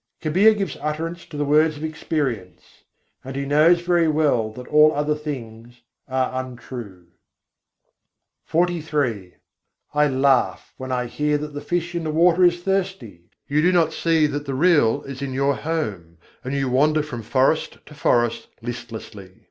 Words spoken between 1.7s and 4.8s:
of experience; and he knows very well that